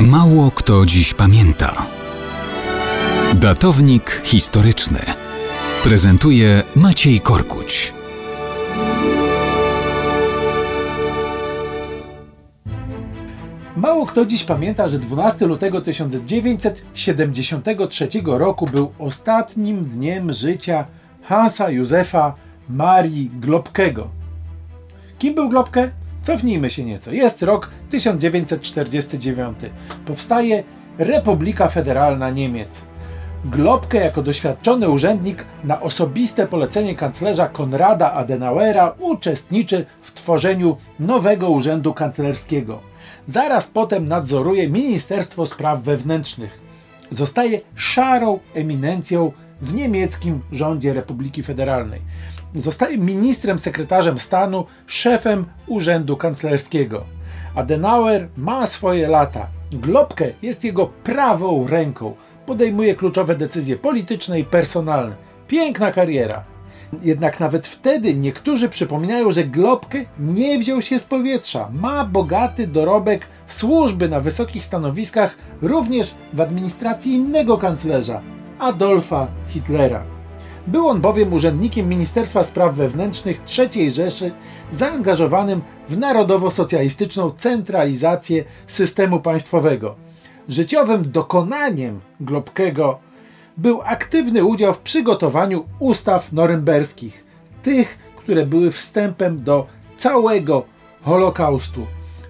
Mało 0.00 0.50
kto 0.50 0.86
dziś 0.86 1.14
pamięta. 1.14 1.86
Datownik 3.34 4.22
historyczny 4.24 4.98
prezentuje 5.84 6.62
Maciej 6.76 7.20
Korkuć. 7.20 7.94
Mało 13.76 14.06
kto 14.06 14.26
dziś 14.26 14.44
pamięta, 14.44 14.88
że 14.88 14.98
12 14.98 15.46
lutego 15.46 15.80
1973 15.80 18.08
roku 18.24 18.66
był 18.66 18.92
ostatnim 18.98 19.84
dniem 19.84 20.32
życia 20.32 20.86
Hansa 21.22 21.70
Józefa 21.70 22.34
Marii 22.68 23.30
Globkego. 23.40 24.08
Kim 25.18 25.34
był 25.34 25.48
Globke? 25.48 25.90
Cofnijmy 26.26 26.70
się 26.70 26.84
nieco. 26.84 27.12
Jest 27.12 27.42
rok 27.42 27.70
1949. 27.90 29.58
Powstaje 30.06 30.64
Republika 30.98 31.68
Federalna 31.68 32.30
Niemiec. 32.30 32.82
Globke 33.44 33.98
jako 33.98 34.22
doświadczony 34.22 34.88
urzędnik 34.88 35.44
na 35.64 35.80
osobiste 35.80 36.46
polecenie 36.46 36.94
kanclerza 36.94 37.48
Konrada 37.48 38.12
Adenauera 38.12 38.94
uczestniczy 38.98 39.86
w 40.02 40.12
tworzeniu 40.12 40.76
nowego 41.00 41.50
urzędu 41.50 41.94
kanclerskiego. 41.94 42.80
Zaraz 43.26 43.66
potem 43.66 44.08
nadzoruje 44.08 44.70
Ministerstwo 44.70 45.46
Spraw 45.46 45.82
Wewnętrznych. 45.82 46.60
Zostaje 47.10 47.60
szarą 47.74 48.38
eminencją 48.54 49.32
w 49.60 49.74
niemieckim 49.74 50.40
rządzie 50.52 50.94
Republiki 50.94 51.42
Federalnej. 51.42 52.00
Zostaje 52.54 52.98
ministrem 52.98 53.58
sekretarzem 53.58 54.18
stanu, 54.18 54.66
szefem 54.86 55.44
urzędu 55.66 56.16
kanclerskiego. 56.16 57.04
Adenauer 57.54 58.28
ma 58.36 58.66
swoje 58.66 59.08
lata. 59.08 59.46
Globke 59.72 60.32
jest 60.42 60.64
jego 60.64 60.86
prawą 60.86 61.66
ręką. 61.66 62.14
Podejmuje 62.46 62.94
kluczowe 62.94 63.36
decyzje 63.36 63.76
polityczne 63.76 64.40
i 64.40 64.44
personalne. 64.44 65.16
Piękna 65.48 65.92
kariera. 65.92 66.44
Jednak 67.02 67.40
nawet 67.40 67.66
wtedy 67.66 68.14
niektórzy 68.14 68.68
przypominają, 68.68 69.32
że 69.32 69.44
Globke 69.44 70.04
nie 70.18 70.58
wziął 70.58 70.82
się 70.82 70.98
z 70.98 71.04
powietrza. 71.04 71.68
Ma 71.72 72.04
bogaty 72.04 72.66
dorobek 72.66 73.26
służby 73.46 74.08
na 74.08 74.20
wysokich 74.20 74.64
stanowiskach, 74.64 75.36
również 75.62 76.14
w 76.32 76.40
administracji 76.40 77.12
innego 77.12 77.58
kanclerza, 77.58 78.20
Adolfa 78.58 79.26
Hitlera. 79.48 80.02
Był 80.66 80.88
on 80.88 81.00
bowiem 81.00 81.32
urzędnikiem 81.32 81.88
Ministerstwa 81.88 82.44
Spraw 82.44 82.74
Wewnętrznych 82.74 83.40
III 83.58 83.90
Rzeszy, 83.90 84.32
zaangażowanym 84.70 85.62
w 85.88 85.98
narodowo-socjalistyczną 85.98 87.30
centralizację 87.36 88.44
systemu 88.66 89.20
państwowego. 89.20 89.94
Życiowym 90.48 91.10
dokonaniem 91.10 92.00
Globkego 92.20 92.98
był 93.56 93.82
aktywny 93.82 94.44
udział 94.44 94.74
w 94.74 94.78
przygotowaniu 94.78 95.64
ustaw 95.78 96.32
norymberskich, 96.32 97.24
tych, 97.62 97.98
które 98.16 98.46
były 98.46 98.70
wstępem 98.70 99.44
do 99.44 99.66
całego 99.96 100.64
Holokaustu. 101.02 101.86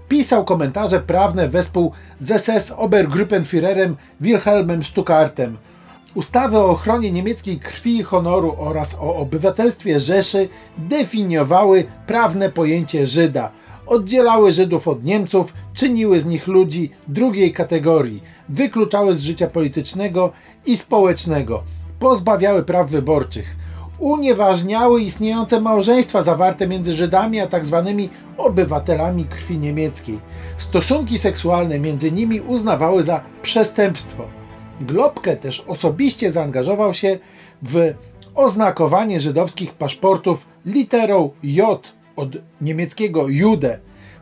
Pisał 0.09 0.45
komentarze 0.45 1.01
prawne 1.01 1.49
wespół 1.49 1.93
z 2.21 2.43
SS 2.43 2.73
Obergruppenführerem 2.77 3.97
Wilhelmem 4.21 4.85
Stuckartem. 4.85 5.57
Ustawy 6.17 6.59
o 6.59 6.71
ochronie 6.71 7.13
niemieckiej 7.13 7.59
krwi 7.59 7.97
i 7.97 8.03
honoru 8.03 8.55
oraz 8.59 8.95
o 8.95 9.17
obywatelstwie 9.17 10.01
Rzeszy 10.01 10.49
definiowały 10.79 11.85
prawne 12.07 12.51
pojęcie 12.51 13.07
Żyda. 13.07 13.51
Oddzielały 13.87 14.53
Żydów 14.53 14.89
od 14.89 15.05
Niemców, 15.05 15.55
czyniły 15.75 16.21
z 16.21 16.27
nich 16.27 16.47
ludzi 16.47 16.91
drugiej 17.09 17.53
kategorii, 17.53 18.23
wykluczały 18.49 19.15
z 19.15 19.21
życia 19.21 19.47
politycznego 19.47 20.33
i 20.67 20.77
społecznego, 20.77 21.63
pozbawiały 21.99 22.63
praw 22.63 22.91
wyborczych, 22.91 23.57
unieważniały 23.99 25.03
istniejące 25.03 25.61
małżeństwa 25.61 26.23
zawarte 26.23 26.69
między 26.69 26.93
Żydami 26.93 27.41
a 27.41 27.47
tzw. 27.47 27.97
obywatelami 28.39 29.25
krwi 29.25 29.59
niemieckiej. 29.59 30.19
Stosunki 30.59 31.19
seksualne 31.19 31.79
między 31.79 32.13
nimi 32.13 32.41
uznawały 32.41 33.03
za 33.03 33.21
przestępstwo. 33.43 34.46
Globke 34.81 35.37
też 35.37 35.61
osobiście 35.61 36.33
zaangażował 36.33 36.95
się 36.95 37.19
w 37.63 37.95
oznakowanie 38.35 39.21
żydowskich 39.21 39.75
paszportów 39.75 40.47
literą 40.67 41.31
J 41.43 41.93
od 42.17 42.29
niemieckiego 42.61 43.29
Jude. 43.29 43.79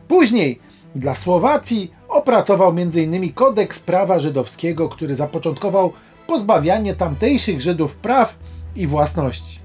Później 0.07 0.59
dla 0.95 1.15
Słowacji 1.15 1.91
opracował 2.07 2.69
m.in. 2.69 3.33
kodeks 3.33 3.79
prawa 3.79 4.19
żydowskiego, 4.19 4.89
który 4.89 5.15
zapoczątkował 5.15 5.93
pozbawianie 6.27 6.95
tamtejszych 6.95 7.61
Żydów 7.61 7.95
praw 7.95 8.39
i 8.75 8.87
własności. 8.87 9.59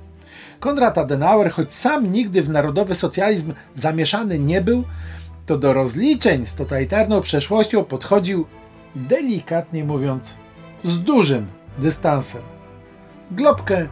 Konrad 0.60 0.98
Adenauer, 0.98 1.50
choć 1.50 1.72
sam 1.72 2.12
nigdy 2.12 2.42
w 2.42 2.48
narodowy 2.48 2.94
socjalizm 2.94 3.52
zamieszany 3.74 4.38
nie 4.38 4.60
był, 4.60 4.84
to 5.46 5.58
do 5.58 5.72
rozliczeń 5.72 6.46
z 6.46 6.54
totalitarną 6.54 7.20
przeszłością 7.20 7.84
podchodził, 7.84 8.46
delikatnie 8.96 9.84
mówiąc, 9.84 10.34
z 10.84 11.02
dużym 11.02 11.46
dystansem. 11.78 12.42
Globkę 13.30 13.88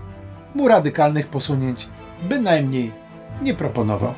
mu 0.55 0.69
radykalnych 0.69 1.29
posunięć 1.29 1.89
bynajmniej 2.23 2.93
nie 3.43 3.55
proponował. 3.55 4.15